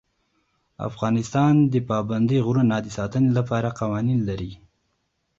افغانستان 0.89 1.53
د 1.73 1.75
پابندی 1.89 2.37
غرونه 2.45 2.75
د 2.81 2.87
ساتنې 2.97 3.29
لپاره 3.37 3.75
قوانین 3.79 4.19
لري. 4.29 4.51